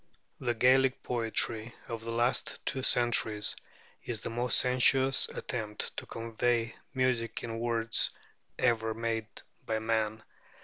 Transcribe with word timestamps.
The 0.39 0.55
Gaelic 0.55 1.03
poetry 1.03 1.75
of 1.87 2.03
the 2.03 2.09
last 2.11 2.65
two 2.65 2.81
centuries 2.81 3.55
is 4.03 4.21
the 4.21 4.31
most 4.31 4.57
sensuous 4.57 5.29
attempt 5.29 5.95
to 5.97 6.07
convey 6.07 6.75
music 6.95 7.43
in 7.43 7.59
words 7.59 8.09
ever 8.57 8.95
made 8.95 9.27
by 9.63 9.77
man. 9.77 10.23